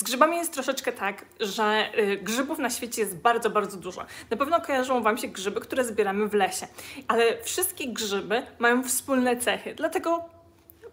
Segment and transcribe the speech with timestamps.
[0.00, 4.04] Z grzybami jest troszeczkę tak, że y, grzybów na świecie jest bardzo, bardzo dużo.
[4.30, 6.66] Na pewno kojarzą Wam się grzyby, które zbieramy w lesie,
[7.08, 10.24] ale wszystkie grzyby mają wspólne cechy, dlatego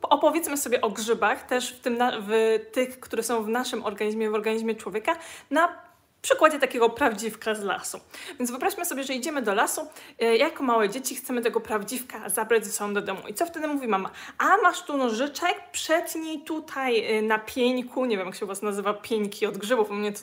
[0.02, 4.36] opowiedzmy sobie o grzybach, też w, tym w tych, które są w naszym organizmie, w
[4.36, 5.16] organizmie człowieka,
[5.52, 5.87] na
[6.28, 8.00] przykładzie takiego prawdziwka z lasu.
[8.39, 9.88] Więc wyobraźmy sobie, że idziemy do lasu,
[10.20, 13.20] e, jako małe dzieci chcemy tego prawdziwka zabrać ze sobą do domu.
[13.27, 14.09] I co wtedy mówi mama?
[14.38, 18.62] A masz tu nożyczek, przetnij tutaj e, na pieńku, nie wiem jak się u was
[18.62, 20.20] nazywa pieńki od grzybów, u mnie to,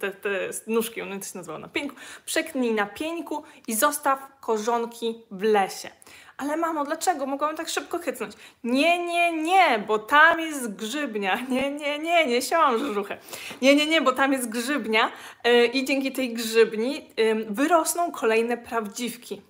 [0.00, 1.96] te, te nóżki, u mnie to się nazywało na pieńku.
[2.26, 5.90] Przetnij na pieńku i zostaw korzonki w lesie.
[6.38, 7.26] Ale mamo, dlaczego?
[7.26, 8.32] Mogłam tak szybko chytnąć.
[8.64, 11.38] Nie, nie, nie, bo tam jest grzybnia.
[11.48, 13.18] Nie, nie, nie, nie siałam żuchę.
[13.62, 15.10] Nie, nie, nie, bo tam jest grzybnia
[15.44, 17.10] yy, i dzięki tej grzybni
[17.48, 19.42] wyrosną kolejne prawdziwki.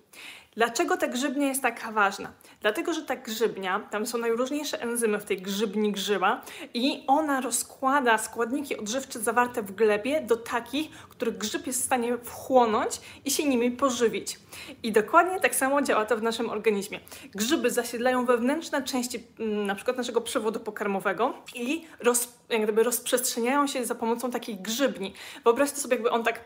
[0.59, 2.31] Dlaczego ta grzybnia jest taka ważna?
[2.61, 6.41] Dlatego, że ta grzybnia, tam są najróżniejsze enzymy w tej grzybni grzyba
[6.73, 12.17] i ona rozkłada składniki odżywcze zawarte w glebie do takich, których grzyb jest w stanie
[12.17, 14.39] wchłonąć i się nimi pożywić.
[14.83, 16.99] I dokładnie tak samo działa to w naszym organizmie.
[17.35, 23.67] Grzyby zasiedlają wewnętrzne części mm, na przykład naszego przewodu pokarmowego i roz, jak gdyby rozprzestrzeniają
[23.67, 25.13] się za pomocą takich grzybni.
[25.43, 26.39] Wyobraźcie sobie, jakby on tak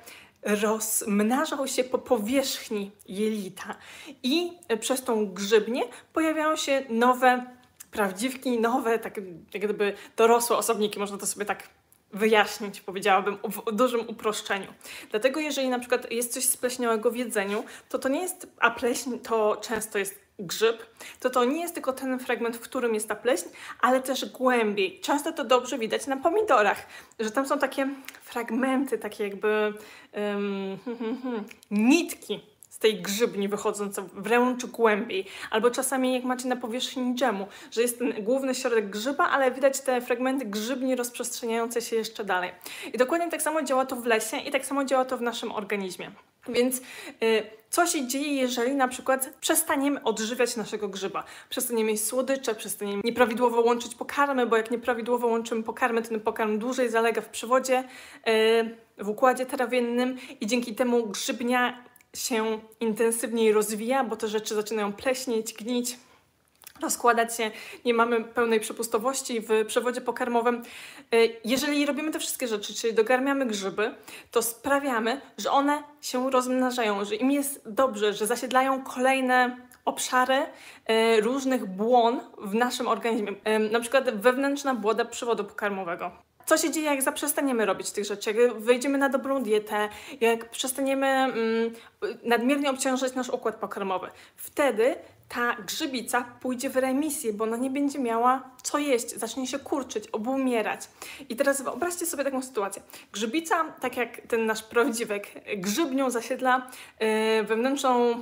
[0.45, 3.75] rozmnażał się po powierzchni jelita
[4.23, 5.81] i przez tą grzybnię
[6.13, 7.45] pojawiają się nowe
[7.91, 9.17] prawdziwki, nowe, tak
[9.53, 11.69] jak gdyby dorosłe osobniki, można to sobie tak
[12.13, 14.67] wyjaśnić, powiedziałabym, w dużym uproszczeniu.
[15.11, 19.19] Dlatego jeżeli na przykład jest coś spleśniałego w jedzeniu, to to nie jest, a pleśń
[19.19, 20.86] to często jest grzyb,
[21.20, 23.48] to to nie jest tylko ten fragment, w którym jest ta pleśń,
[23.81, 25.00] ale też głębiej.
[25.00, 26.88] Często to dobrze widać na pomidorach,
[27.20, 27.90] że tam są takie
[28.22, 29.73] fragmenty, takie jakby
[30.14, 30.78] um,
[31.72, 32.53] nitki
[32.84, 35.26] tej grzybni wychodzące wręcz głębiej.
[35.52, 39.81] Albo czasami jak macie na powierzchni dżemu, że jest ten główny środek grzyba, ale widać
[39.81, 42.52] te fragmenty grzybni rozprzestrzeniające się jeszcze dalej.
[42.94, 45.52] I dokładnie tak samo działa to w lesie i tak samo działa to w naszym
[45.52, 46.12] organizmie.
[46.50, 46.81] Więc y,
[47.70, 51.24] co się dzieje, jeżeli na przykład przestaniemy odżywiać naszego grzyba?
[51.50, 56.90] Przestaniemy jeść słodycze, przestaniemy nieprawidłowo łączyć pokarmy, bo jak nieprawidłowo łączymy pokarmy, ten pokarm dłużej
[56.90, 57.84] zalega w przewodzie,
[58.28, 64.94] y, w układzie trawiennym i dzięki temu grzybnia się intensywniej rozwija, bo te rzeczy zaczynają
[64.94, 65.97] pleśnieć, gnić,
[66.81, 67.51] rozkładać się,
[67.85, 70.63] nie mamy pełnej przepustowości w przewodzie pokarmowym.
[71.13, 73.96] Y, jeżeli robimy te wszystkie rzeczy, czyli dogarmiamy grzyby,
[74.31, 81.22] to sprawiamy, że one się rozmnażają, że im jest dobrze, że zasiedlają kolejne obszary y,
[81.22, 86.12] różnych błon w naszym organizmie, y, na przykład wewnętrzna błoda przewodu pokarmowego
[86.46, 89.90] co się dzieje, jak zaprzestaniemy robić tych rzeczy, jak wejdziemy na dobrą dietę,
[90.22, 91.74] jak przestaniemy mm,
[92.24, 94.08] nadmiernie obciążać nasz układ pokarmowy.
[94.36, 94.96] Wtedy
[95.30, 100.08] ta grzybica pójdzie w remisję, bo ona nie będzie miała co jeść, zacznie się kurczyć,
[100.08, 100.90] obumierać.
[101.30, 102.81] I teraz wyobraźcie sobie taką sytuację.
[103.12, 105.28] Grzybica, tak jak ten nasz prawdziwek,
[105.58, 106.68] grzybnią zasiedla
[107.00, 108.22] yy, wewnętrzną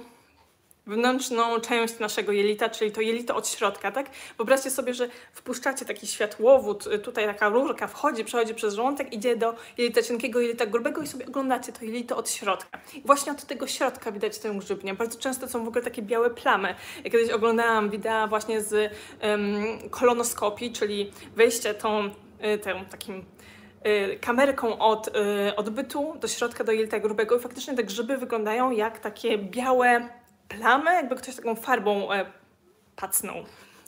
[0.92, 4.10] wewnętrzną część naszego jelita, czyli to jelito od środka, tak?
[4.38, 9.36] Wyobraźcie sobie, że wpuszczacie taki światłowód, y, tutaj taka rurka wchodzi, przechodzi przez żołądek, idzie
[9.36, 12.80] do jelita cienkiego, jelita grubego i sobie oglądacie to jelito od środka.
[12.94, 14.94] I właśnie od tego środka widać tę grzybnię.
[14.94, 16.76] Bardzo często są w ogóle takie białe plamy.
[17.04, 23.26] Ja kiedyś oglądałam wideo właśnie z um, kolonoskopii, czyli wejście tą, y, tą takim
[23.88, 25.10] y, kamerką od
[25.56, 30.21] odbytu do środka do jelita grubego i faktycznie te grzyby wyglądają jak takie białe
[30.58, 32.26] plamę, jakby ktoś taką farbą e,
[32.96, 33.36] pacnął.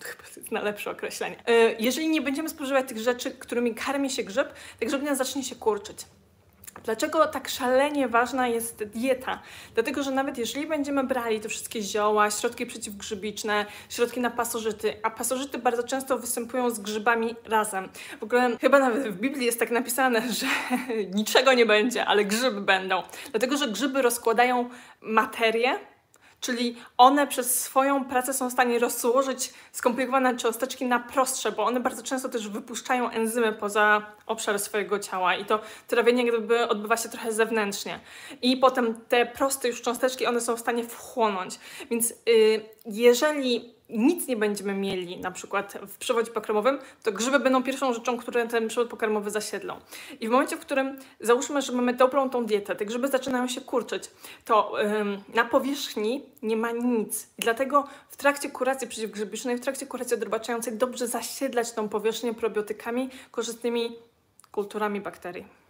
[0.01, 1.35] Chyba to jest najlepsze określenie.
[1.47, 5.55] E, jeżeli nie będziemy spożywać tych rzeczy, którymi karmi się grzyb, ta grzybnia zacznie się
[5.55, 6.05] kurczyć.
[6.83, 9.39] Dlaczego tak szalenie ważna jest dieta?
[9.73, 15.09] Dlatego, że nawet jeżeli będziemy brali te wszystkie zioła, środki przeciwgrzybiczne, środki na pasożyty, a
[15.09, 17.89] pasożyty bardzo często występują z grzybami razem.
[18.19, 20.45] W ogóle chyba nawet w Biblii jest tak napisane, że
[21.13, 23.03] niczego nie będzie, ale grzyby będą.
[23.31, 24.69] Dlatego, że grzyby rozkładają
[25.01, 25.79] materię
[26.43, 31.79] Czyli one przez swoją pracę są w stanie rozłożyć skomplikowane cząsteczki na prostsze, bo one
[31.79, 37.09] bardzo często też wypuszczają enzymy poza obszar swojego ciała i to trawienie gdyby odbywa się
[37.09, 37.99] trochę zewnętrznie.
[38.41, 41.59] I potem te proste już cząsteczki one są w stanie wchłonąć.
[41.91, 47.63] Więc yy, jeżeli nic nie będziemy mieli na przykład w przewodzie pokarmowym, to grzyby będą
[47.63, 49.79] pierwszą rzeczą, które ten przewód pokarmowy zasiedlą.
[50.19, 53.61] I w momencie, w którym załóżmy, że mamy dobrą tą dietę, te grzyby zaczynają się
[53.61, 54.11] kurczyć,
[54.45, 57.27] to ym, na powierzchni nie ma nic.
[57.37, 63.09] I dlatego w trakcie kuracji przeciwgrzybicznej, w trakcie kuracji odrobaczającej dobrze zasiedlać tą powierzchnię probiotykami,
[63.31, 63.95] korzystnymi
[64.51, 65.62] kulturami bakterii.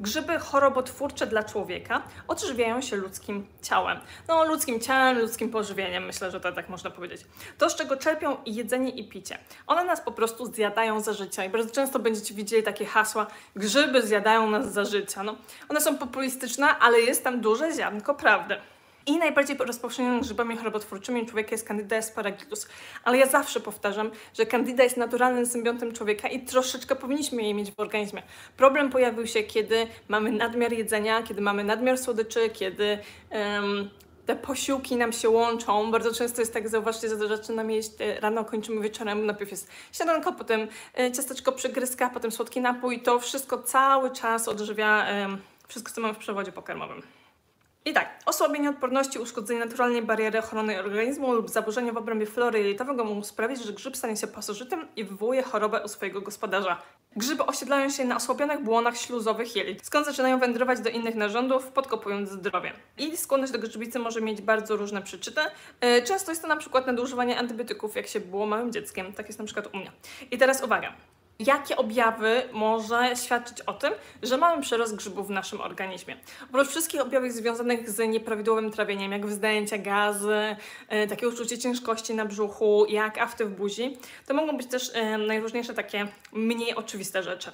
[0.00, 3.98] Grzyby chorobotwórcze dla człowieka odżywiają się ludzkim ciałem.
[4.28, 7.26] No, ludzkim ciałem, ludzkim pożywieniem, myślę, że to tak można powiedzieć.
[7.58, 9.38] To, z czego czerpią jedzenie i picie.
[9.66, 14.02] One nas po prostu zjadają za życia i bardzo często będziecie widzieli takie hasła, grzyby
[14.02, 15.22] zjadają nas za życia.
[15.22, 15.36] No,
[15.68, 18.56] one są populistyczne, ale jest tam duże ziarnko prawdy.
[19.08, 22.68] I najbardziej rozpowszechnionymi grzybami chorobotwórczymi człowieka jest Candida asparagitus.
[23.04, 27.72] Ale ja zawsze powtarzam, że Candida jest naturalnym symbiontem człowieka i troszeczkę powinniśmy jej mieć
[27.72, 28.22] w organizmie.
[28.56, 32.98] Problem pojawił się, kiedy mamy nadmiar jedzenia, kiedy mamy nadmiar słodyczy, kiedy
[33.30, 33.90] um,
[34.26, 35.90] te posiłki nam się łączą.
[35.90, 37.90] Bardzo często jest tak, zauważcie, że zaczynamy jeść
[38.20, 39.26] rano, kończymy wieczorem.
[39.26, 40.68] Najpierw jest śniadanko, potem
[40.98, 43.02] e, ciasteczko, przygryzka, potem słodki napój.
[43.02, 45.06] To wszystko cały czas odżywia
[45.68, 47.17] wszystko, co mamy w przewodzie pokarmowym.
[47.88, 53.04] I tak, osłabienie odporności, uszkodzenie naturalnej bariery ochrony organizmu lub zaburzenia w obrębie flory jelitowego
[53.04, 56.82] mogą sprawić, że grzyb stanie się pasożytem i wywołuje chorobę u swojego gospodarza.
[57.16, 62.30] Grzyby osiedlają się na osłabionych błonach śluzowych jelit, skąd zaczynają wędrować do innych narządów, podkopując
[62.30, 62.72] zdrowie.
[62.98, 65.42] I skłonność do grzybicy może mieć bardzo różne przyczyny.
[65.80, 69.12] E, często jest to na przykład nadużywanie antybiotyków, jak się było małym dzieckiem.
[69.12, 69.92] Tak jest na przykład u mnie.
[70.30, 70.92] I teraz uwaga
[71.38, 73.92] jakie objawy może świadczyć o tym,
[74.22, 76.16] że mamy przerost grzybów w naszym organizmie.
[76.50, 80.56] Oprócz wszystkich objawów związanych z nieprawidłowym trawieniem, jak wzdęcia, gazy,
[80.88, 83.96] e, takie uczucie ciężkości na brzuchu, jak afty w buzi,
[84.26, 87.52] to mogą być też e, najróżniejsze takie mniej oczywiste rzeczy.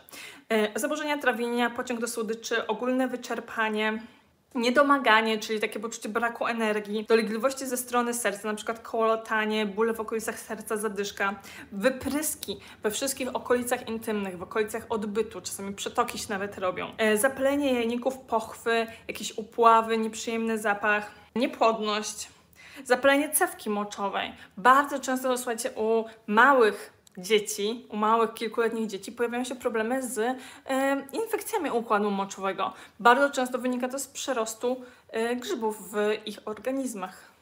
[0.49, 4.03] E, zaburzenia trawienia, pociąg do słodyczy, ogólne wyczerpanie,
[4.55, 10.01] Niedomaganie, czyli takie poczucie braku energii, dolegliwości ze strony serca, na przykład kołotanie, bóle w
[10.01, 11.35] okolicach serca, zadyszka,
[11.73, 17.73] wypryski we wszystkich okolicach intymnych, w okolicach odbytu, czasami przetoki się nawet robią, e, zapalenie
[17.73, 22.29] jajników, pochwy, jakieś upławy, nieprzyjemny zapach, niepłodność,
[22.85, 24.33] zapalenie cewki moczowej.
[24.57, 30.37] Bardzo często, słuchajcie, u małych dzieci, u małych kilkuletnich dzieci pojawiają się problemy z e,
[31.13, 32.73] infekcjami układu moczowego.
[33.01, 34.77] Bardzo często wynika to z przerostu
[35.11, 35.97] e, grzybów w
[36.27, 37.34] ich organizmach.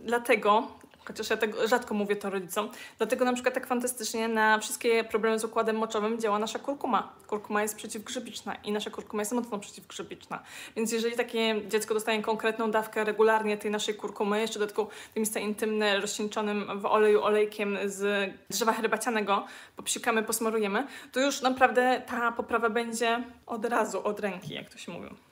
[0.00, 0.68] Dlatego
[1.08, 2.68] chociaż ja tego rzadko mówię to rodzicom.
[2.98, 7.12] Dlatego na przykład tak fantastycznie na wszystkie problemy z układem moczowym działa nasza kurkuma.
[7.26, 10.42] Kurkuma jest przeciwgrzybiczna i nasza kurkuma jest mocno przeciwgrzybiczna.
[10.76, 15.40] Więc jeżeli takie dziecko dostanie konkretną dawkę regularnie tej naszej kurkumy, jeszcze dodatkowo w miejsce
[15.40, 19.46] intymne rozcieńczonym w oleju olejkiem z drzewa herbacianego,
[19.76, 24.92] popsikamy, posmarujemy, to już naprawdę ta poprawa będzie od razu, od ręki, jak to się
[24.92, 25.27] mówi.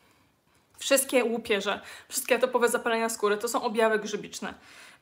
[0.78, 4.54] Wszystkie łupieże, wszystkie atopowe zapalenia skóry to są objawy grzybiczne.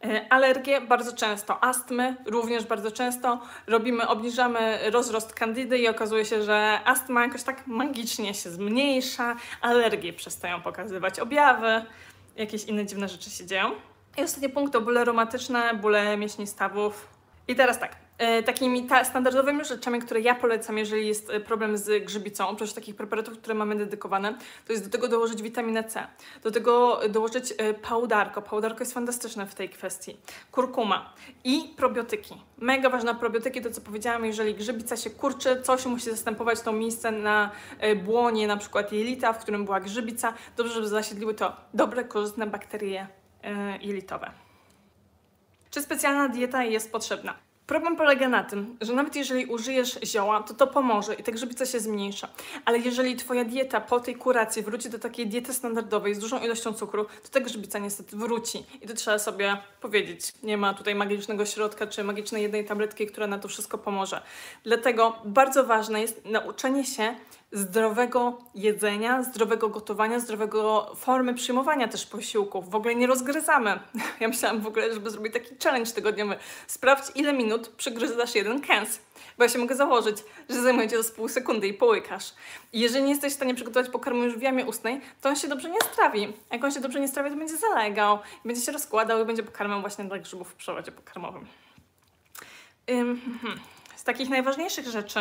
[0.04, 3.40] E, alergie bardzo często, astmy również bardzo często.
[3.66, 10.12] Robimy, obniżamy rozrost kandydy i okazuje się, że astma jakoś tak magicznie się zmniejsza, alergie
[10.12, 11.84] przestają pokazywać objawy,
[12.36, 13.70] jakieś inne dziwne rzeczy się dzieją.
[14.18, 17.08] I ostatni punkt to bóle reumatyczne, bóle mięśni stawów.
[17.48, 22.04] I teraz tak, E, takimi standardowymi rzeczami, które ja polecam, jeżeli jest e, problem z
[22.04, 26.06] grzybicą, oprócz takich preparatów, które mamy dedykowane, to jest do tego dołożyć witaminę C,
[26.42, 28.42] do tego dołożyć e, pałdarko.
[28.42, 30.16] Pałdarko jest fantastyczne w tej kwestii.
[30.52, 31.14] Kurkuma
[31.44, 32.34] i probiotyki.
[32.58, 37.10] Mega ważne probiotyki, to co powiedziałam, jeżeli grzybica się kurczy, coś musi zastępować to miejsce
[37.10, 37.50] na
[38.04, 43.06] błonie, na przykład jelita, w którym była grzybica, dobrze, żeby zasiedliły to dobre, korzystne bakterie
[43.80, 44.30] jelitowe.
[45.70, 47.34] Czy specjalna dieta jest potrzebna?
[47.66, 51.66] Problem polega na tym, że nawet jeżeli użyjesz zioła, to to pomoże i tak grzybica
[51.66, 52.28] się zmniejsza.
[52.64, 56.72] Ale jeżeli Twoja dieta po tej kuracji wróci do takiej diety standardowej z dużą ilością
[56.72, 58.64] cukru, to ta grzybica niestety wróci.
[58.82, 60.32] I to trzeba sobie powiedzieć.
[60.42, 64.22] Nie ma tutaj magicznego środka czy magicznej jednej tabletki, która na to wszystko pomoże.
[64.64, 67.14] Dlatego bardzo ważne jest nauczenie się
[67.54, 72.70] zdrowego jedzenia, zdrowego gotowania, zdrowego formy przyjmowania też posiłków.
[72.70, 73.80] W ogóle nie rozgryzamy.
[74.20, 76.36] Ja myślałam w ogóle, żeby zrobić taki challenge tygodniowy.
[76.66, 79.00] Sprawdź, ile minut przygryzasz jeden kęs.
[79.38, 80.16] Bo ja się mogę założyć,
[80.50, 82.34] że zajmuje Cię to z pół sekundy i połykasz.
[82.72, 85.48] I jeżeli nie jesteś w stanie przygotować pokarmu już w jamie ustnej, to on się
[85.48, 86.32] dobrze nie strawi.
[86.52, 89.80] Jak on się dobrze nie strawi, to będzie zalegał, będzie się rozkładał i będzie pokarmem
[89.80, 91.46] właśnie dla grzybów w przewodzie pokarmowym.
[92.90, 93.60] Ym, hmm.
[93.96, 95.20] z takich najważniejszych rzeczy,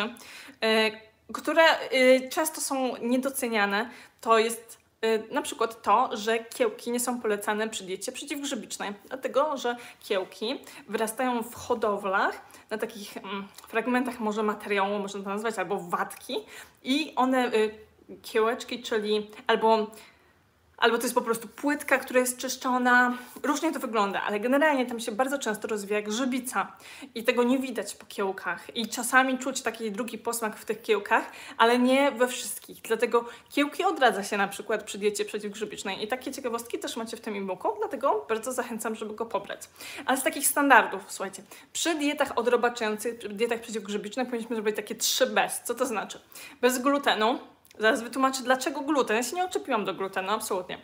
[0.60, 1.62] yy, które
[1.92, 7.68] y, często są niedoceniane, to jest y, na przykład to, że kiełki nie są polecane
[7.68, 14.98] przy diecie przeciwgrzybicznej, dlatego że kiełki wyrastają w hodowlach na takich mm, fragmentach może materiału,
[14.98, 16.36] można to nazwać, albo watki
[16.82, 17.78] i one, y,
[18.22, 19.86] kiełeczki, czyli albo
[20.76, 23.18] albo to jest po prostu płytka, która jest czyszczona.
[23.42, 26.72] Różnie to wygląda, ale generalnie tam się bardzo często rozwija grzybica
[27.14, 28.76] i tego nie widać po kiełkach.
[28.76, 32.82] I czasami czuć taki drugi posmak w tych kiełkach, ale nie we wszystkich.
[32.82, 37.20] Dlatego kiełki odradza się na przykład przy diecie przeciwgrzybicznej i takie ciekawostki też macie w
[37.20, 39.60] tym e-booku, dlatego bardzo zachęcam, żeby go pobrać.
[40.06, 45.26] Ale z takich standardów, słuchajcie, przy dietach odrobaczających, przy dietach przeciwgrzybicznych powinniśmy zrobić takie trzy
[45.26, 45.60] bez.
[45.64, 46.20] Co to znaczy?
[46.60, 47.38] Bez glutenu,
[47.78, 49.16] Zaraz wytłumaczę, dlaczego gluten.
[49.16, 50.78] Ja się nie oczepiłam do glutenu, absolutnie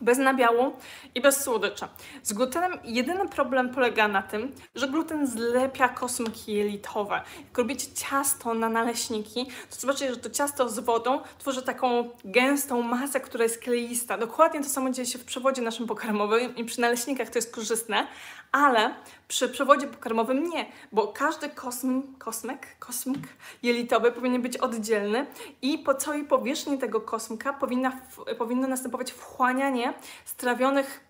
[0.00, 0.72] bez nabiału
[1.14, 1.84] i bez słodyczy.
[2.22, 7.20] Z glutenem jedyny problem polega na tym, że gluten zlepia kosmki jelitowe.
[7.38, 12.82] Jak robicie ciasto na naleśniki, to zobaczycie, że to ciasto z wodą tworzy taką gęstą
[12.82, 14.18] masę, która jest kleista.
[14.18, 18.06] Dokładnie to samo dzieje się w przewodzie naszym pokarmowym i przy naleśnikach to jest korzystne,
[18.52, 18.94] ale
[19.34, 23.18] przy przewodzie pokarmowym nie, bo każdy kosm, kosmek, kosmk
[23.62, 25.26] jelitowy powinien być oddzielny
[25.62, 28.00] i po całej powierzchni tego kosmka powinna,
[28.38, 31.00] powinno następować wchłanianie strawionych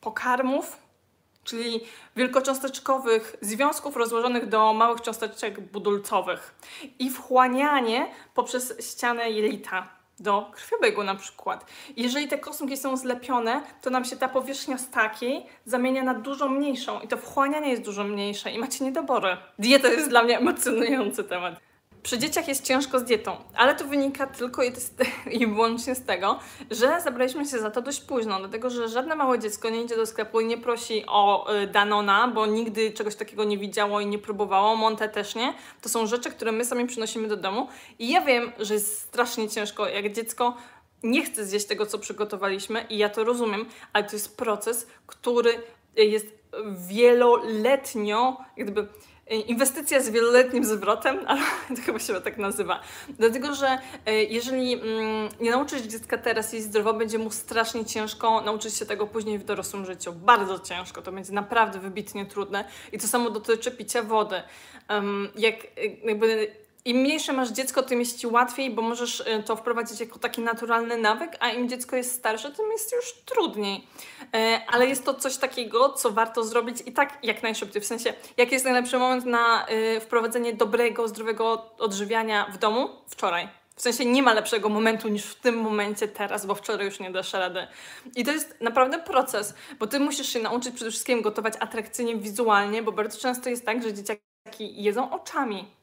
[0.00, 0.76] pokarmów,
[1.44, 1.80] czyli
[2.16, 6.54] wielkocząsteczkowych związków rozłożonych do małych cząsteczek budulcowych
[6.98, 9.88] i wchłanianie poprzez ścianę jelita
[10.20, 11.66] do krwiobiegu na przykład.
[11.96, 16.48] Jeżeli te kosmki są zlepione, to nam się ta powierzchnia z takiej zamienia na dużo
[16.48, 19.36] mniejszą i to wchłanianie jest dużo mniejsze i macie niedobory.
[19.58, 21.60] Dieta jest dla mnie emocjonujący temat.
[22.06, 24.62] Przy dzieciach jest ciężko z dietą, ale to wynika tylko
[25.38, 26.38] i wyłącznie z tego,
[26.70, 30.06] że zabraliśmy się za to dość późno, dlatego że żadne małe dziecko nie idzie do
[30.06, 34.18] sklepu i nie prosi o y, Danona, bo nigdy czegoś takiego nie widziało i nie
[34.18, 35.54] próbowało, Monte też nie.
[35.82, 39.48] To są rzeczy, które my sami przynosimy do domu i ja wiem, że jest strasznie
[39.48, 40.56] ciężko, jak dziecko
[41.02, 45.62] nie chce zjeść tego, co przygotowaliśmy i ja to rozumiem, ale to jest proces, który
[45.96, 46.26] jest
[46.88, 48.88] wieloletnio, jak gdyby
[49.30, 51.40] inwestycja z wieloletnim zwrotem, ale
[51.76, 52.80] to chyba się tak nazywa.
[53.08, 58.40] Dlatego, że e, jeżeli mm, nie nauczysz dziecka teraz jeść zdrowo, będzie mu strasznie ciężko
[58.40, 60.12] nauczyć się tego później w dorosłym życiu.
[60.12, 62.64] Bardzo ciężko, to będzie naprawdę wybitnie trudne.
[62.92, 64.42] I to samo dotyczy picia wody.
[65.36, 65.68] Jak e,
[66.04, 70.18] jakby im mniejsze masz dziecko, tym jest ci łatwiej, bo możesz y, to wprowadzić jako
[70.18, 73.86] taki naturalny nawyk, a im dziecko jest starsze, tym jest już trudniej.
[74.34, 77.82] E, ale jest to coś takiego, co warto zrobić i tak jak najszybciej.
[77.82, 82.88] W sensie, jaki jest najlepszy moment na y, wprowadzenie dobrego, zdrowego odżywiania w domu?
[83.08, 83.48] Wczoraj.
[83.76, 87.10] W sensie nie ma lepszego momentu niż w tym momencie teraz, bo wczoraj już nie
[87.10, 87.66] dasz rady.
[88.16, 92.82] I to jest naprawdę proces, bo ty musisz się nauczyć przede wszystkim gotować atrakcyjnie wizualnie,
[92.82, 95.76] bo bardzo często jest tak, że dzieciaki jedzą oczami.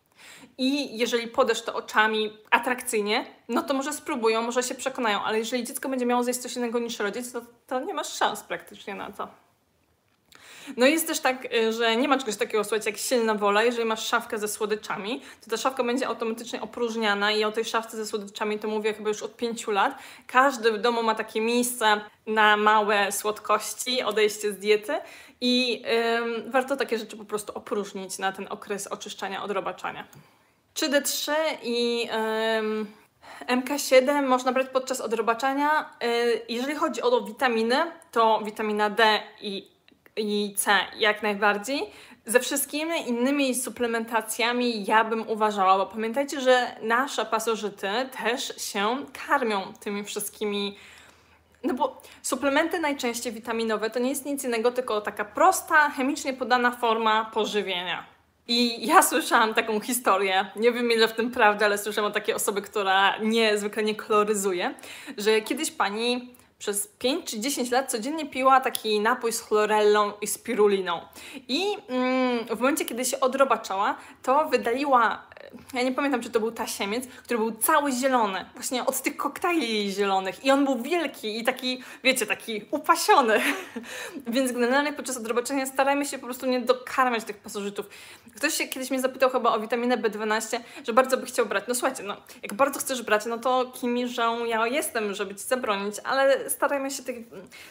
[0.58, 5.64] I jeżeli podasz to oczami atrakcyjnie, no to może spróbują, może się przekonają, ale jeżeli
[5.64, 9.12] dziecko będzie miało zjeść coś innego niż rodzic, to, to nie masz szans praktycznie na
[9.12, 9.43] to.
[10.78, 13.64] No jest też tak, y, że nie ma czegoś takiego, słuchajcie, jak silna wola.
[13.64, 17.98] Jeżeli masz szafkę ze słodyczami, to ta szafka będzie automatycznie opróżniana i o tej szafce
[17.98, 19.98] ze słodyczami to mówię chyba już od pięciu lat.
[20.28, 24.94] Każdy w domu ma takie miejsce na małe słodkości, odejście z diety
[25.42, 25.84] i
[26.18, 30.08] ym, warto takie rzeczy po prostu opróżnić na ten okres oczyszczania, odrobaczania.
[30.76, 31.32] 3D3
[31.64, 32.10] i
[32.60, 32.88] ym,
[33.48, 35.90] MK7 można brać podczas odrobaczania.
[36.04, 37.76] Y, jeżeli chodzi o witaminy,
[38.12, 39.73] to witamina D i,
[40.18, 41.82] i C jak najbardziej.
[42.26, 47.88] Ze wszystkimi innymi suplementacjami ja bym uważała, bo pamiętajcie, że nasze pasożyty
[48.24, 50.78] też się karmią tymi wszystkimi
[51.64, 56.72] no bo suplementy najczęściej witaminowe to nie jest nic innego, tylko taka prosta, chemicznie podana
[56.72, 58.06] forma pożywienia.
[58.48, 62.36] I ja słyszałam taką historię, nie wiem ile w tym prawdy, ale słyszałam o takiej
[62.36, 64.74] osoby, która nie, zwykle nie koloryzuje,
[65.18, 70.28] że kiedyś pani przez 5 czy 10 lat codziennie piła taki napój z chlorellą i
[70.28, 71.02] spiruliną.
[71.48, 75.28] I mm, w momencie, kiedy się odrobaczała, to wydaliła
[75.74, 79.92] ja nie pamiętam, czy to był tasiemiec, który był cały zielony, właśnie od tych koktajli
[79.92, 83.40] zielonych i on był wielki i taki, wiecie, taki upasiony.
[84.28, 87.90] Więc generalnie podczas odrobaczenia starajmy się po prostu nie dokarmiać tych pasożytów.
[88.36, 91.64] Ktoś się kiedyś mnie zapytał chyba o witaminę B12, że bardzo by chciał brać.
[91.68, 95.96] No słuchajcie, no, jak bardzo chcesz brać, no to kimiżą ja jestem, żeby ci zabronić,
[96.04, 97.18] ale starajmy się, tych,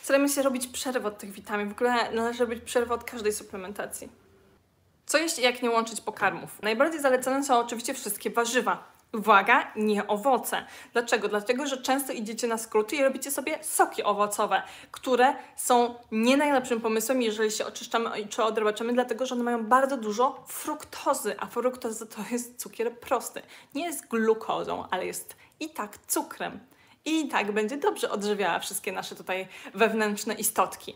[0.02, 1.68] starajmy się robić przerwę od tych witamin.
[1.68, 4.31] W ogóle należy robić przerwę od każdej suplementacji.
[5.06, 6.62] Co jeśli jak nie łączyć pokarmów?
[6.62, 8.92] Najbardziej zalecane są oczywiście wszystkie warzywa.
[9.12, 10.66] Uwaga, nie owoce.
[10.92, 11.28] Dlaczego?
[11.28, 16.80] Dlatego, że często idziecie na skróty i robicie sobie soki owocowe, które są nie najlepszym
[16.80, 22.06] pomysłem, jeżeli się oczyszczamy czy odrobaczamy, dlatego, że one mają bardzo dużo fruktozy, a fruktoza
[22.06, 23.42] to jest cukier prosty.
[23.74, 26.60] Nie jest glukozą, ale jest i tak cukrem
[27.04, 30.94] i tak będzie dobrze odżywiała wszystkie nasze tutaj wewnętrzne istotki.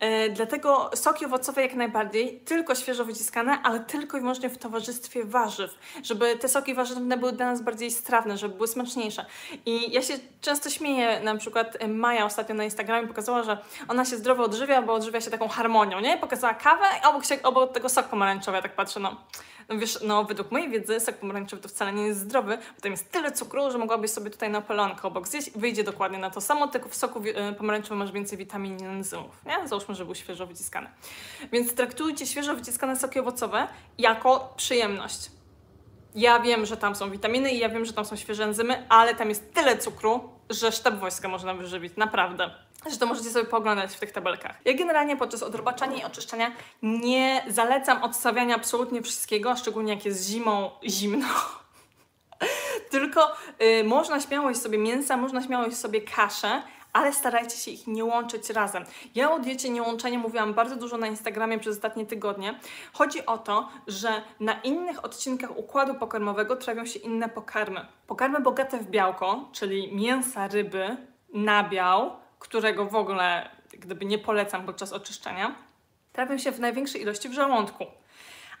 [0.00, 5.24] E, dlatego soki owocowe jak najbardziej, tylko świeżo wyciskane, ale tylko i wyłącznie w towarzystwie
[5.24, 9.26] warzyw, żeby te soki warzywne były dla nas bardziej strawne, żeby były smaczniejsze.
[9.66, 14.16] I ja się często śmieję, na przykład Maja ostatnio na Instagramie pokazała, że ona się
[14.16, 16.16] zdrowo odżywia, bo odżywia się taką harmonią, nie?
[16.16, 19.16] Pokazała kawę, obok, się, obok tego sok pomarańczowy, ja tak patrzę, no
[19.68, 22.90] no wiesz, no według mojej wiedzy sok pomarańczowy to wcale nie jest zdrowy, bo tam
[22.90, 26.68] jest tyle cukru, że mogłabyś sobie tutaj napoleonkę obok zjeść wyjdzie dokładnie na to samo,
[26.68, 29.68] tylko w soku y, pomarańczowym masz więcej witamin i enzymów, nie?
[29.68, 30.88] Załóżmy, że był świeżo wyciskany.
[31.52, 35.30] Więc traktujcie świeżo wyciskane soki owocowe jako przyjemność
[36.14, 39.14] Ja wiem, że tam są witaminy i ja wiem, że tam są świeże enzymy, ale
[39.14, 42.50] tam jest tyle cukru, że sztab wojska można wyżywić, naprawdę.
[42.82, 44.56] Zresztą możecie sobie pooglądać w tych tabelkach.
[44.64, 50.70] Ja generalnie podczas odrobaczania i oczyszczania nie zalecam odstawiania absolutnie wszystkiego, szczególnie jak jest zimą
[50.84, 51.26] zimno.
[52.90, 53.32] Tylko
[53.62, 57.86] y, można śmiało jeść sobie mięsa, można śmiało jeść sobie kaszę, ale starajcie się ich
[57.86, 58.84] nie łączyć razem.
[59.14, 62.58] Ja o diecie niełączenia mówiłam bardzo dużo na Instagramie przez ostatnie tygodnie.
[62.92, 67.86] Chodzi o to, że na innych odcinkach układu pokarmowego trawią się inne pokarmy.
[68.06, 70.96] Pokarmy bogate w białko, czyli mięsa, ryby,
[71.34, 75.54] nabiał, którego w ogóle gdyby nie polecam podczas oczyszczania,
[76.12, 77.86] trawią się w największej ilości w żołądku.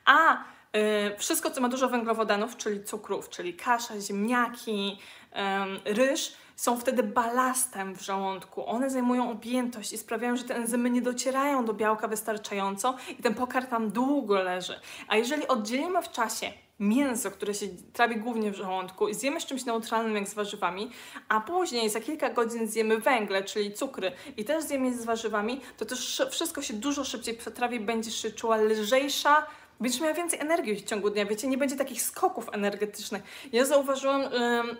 [0.04, 4.98] A y, wszystko, co ma dużo węglowodanów, czyli cukrów, czyli kasza, ziemniaki,
[5.84, 8.66] ryż, są wtedy balastem w żołądku.
[8.66, 13.34] One zajmują objętość i sprawiają, że te enzymy nie docierają do białka wystarczająco i ten
[13.34, 14.80] pokarm tam długo leży.
[15.08, 19.64] A jeżeli oddzielimy w czasie mięso, które się trawi głównie w żołądku zjemy z czymś
[19.64, 20.90] neutralnym jak z warzywami,
[21.28, 25.84] a później za kilka godzin zjemy węgle, czyli cukry i też zjemy z warzywami, to
[25.84, 29.46] też wszystko się dużo szybciej przetrawi, będziesz się czuła lżejsza,
[29.80, 33.22] będziesz miała więcej energii w ciągu dnia, wiecie, nie będzie takich skoków energetycznych.
[33.52, 34.22] Ja zauważyłam,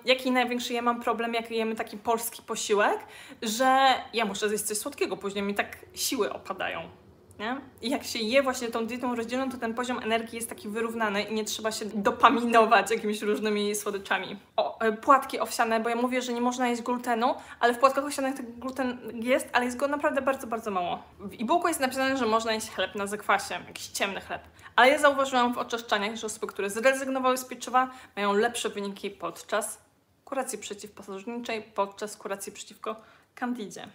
[0.04, 2.98] jaki największy ja mam problem, jak jemy taki polski posiłek,
[3.42, 7.07] że ja muszę zjeść coś słodkiego, później mi tak siły opadają.
[7.38, 7.61] Nie?
[7.83, 11.23] I jak się je właśnie tą dietą rozdzielną, to ten poziom energii jest taki wyrównany
[11.23, 14.37] i nie trzeba się dopaminować jakimiś różnymi słodyczami.
[14.57, 18.04] O, e, płatki owsiane, bo ja mówię, że nie można jeść glutenu, ale w płatkach
[18.04, 21.02] owsianych ten gluten jest, ale jest go naprawdę bardzo, bardzo mało.
[21.18, 24.42] W e-booku jest napisane, że można jeść chleb na zakwasie, jakiś ciemny chleb.
[24.76, 29.78] Ale ja zauważyłam w oczyszczaniach, że osoby, które zrezygnowały z pieczywa, mają lepsze wyniki podczas
[30.25, 32.97] kuracji przeciwpasożytniczej, podczas kuracji przeciwko
[33.35, 33.88] kandidzie.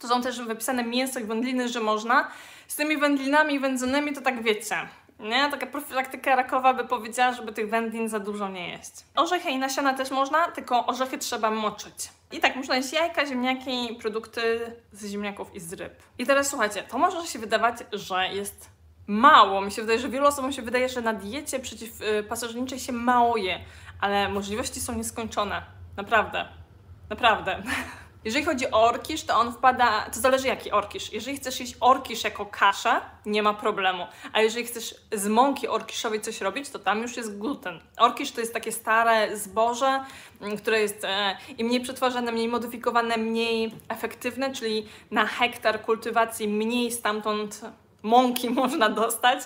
[0.00, 2.28] To są też wypisane mięso i wędliny, że można.
[2.68, 4.76] Z tymi wędlinami i wędzonymi to tak wiecie.
[5.20, 5.50] Nie?
[5.50, 8.92] Taka profilaktyka rakowa by powiedziała, żeby tych wędlin za dużo nie jeść.
[9.16, 11.94] Orzechy i nasiona też można, tylko orzechy trzeba moczyć.
[12.32, 14.60] I tak można jeść jajka, ziemniaki, produkty
[14.92, 16.02] z ziemniaków i z ryb.
[16.18, 18.70] I teraz słuchajcie, to może się wydawać, że jest
[19.06, 19.60] mało.
[19.60, 23.60] Mi się wydaje, że wielu osobom się wydaje, że na diecie przeciwpasożytniczej się mało je,
[24.00, 25.62] ale możliwości są nieskończone.
[25.96, 26.48] Naprawdę.
[27.10, 27.62] Naprawdę.
[28.24, 31.12] Jeżeli chodzi o orkisz, to on wpada, to zależy jaki orkisz.
[31.12, 34.06] Jeżeli chcesz jeść orkisz jako kaszę, nie ma problemu.
[34.32, 37.80] A jeżeli chcesz z mąki orkiszowej coś robić, to tam już jest gluten.
[37.96, 40.04] Orkisz to jest takie stare zboże,
[40.40, 46.48] mm, które jest e, i mniej przetwarzane, mniej modyfikowane, mniej efektywne, czyli na hektar kultywacji
[46.48, 47.60] mniej stamtąd
[48.02, 49.40] mąki można dostać.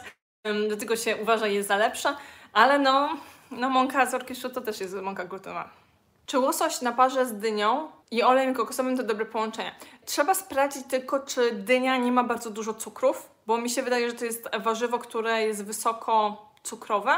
[0.69, 2.17] Dlatego się uważa je za lepsze,
[2.53, 3.17] ale no,
[3.51, 5.84] no mąka z orkiszu to też jest mąka glutenowa.
[6.27, 9.75] Czy łosoś na parze z dynią i olejem kokosowym to dobre połączenie?
[10.05, 14.17] Trzeba sprawdzić tylko, czy dynia nie ma bardzo dużo cukrów, bo mi się wydaje, że
[14.17, 17.13] to jest warzywo, które jest wysoko cukrowe,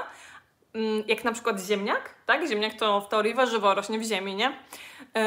[0.74, 2.48] mm, jak na przykład ziemniak, tak?
[2.48, 4.46] Ziemniak to w teorii warzywo rośnie w ziemi, nie?
[5.14, 5.20] Yy,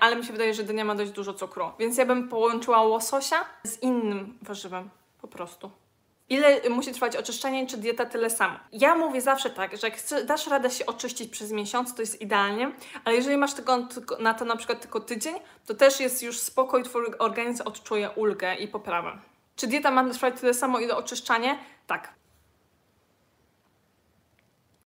[0.00, 3.44] ale mi się wydaje, że dynia ma dość dużo cukru, więc ja bym połączyła łososia
[3.64, 5.70] z innym warzywem, po prostu.
[6.28, 8.58] Ile musi trwać oczyszczenie, czy dieta tyle samo?
[8.72, 12.72] Ja mówię zawsze tak, że jak dasz radę się oczyścić przez miesiąc, to jest idealnie,
[13.04, 13.78] ale jeżeli masz tylko,
[14.18, 15.34] na to na przykład tylko tydzień,
[15.66, 19.18] to też jest już spokój, twój organizm odczuje ulgę i poprawę.
[19.56, 21.58] Czy dieta ma trwać tyle samo, ile oczyszczanie?
[21.86, 22.14] Tak.